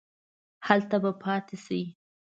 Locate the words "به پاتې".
1.03-1.55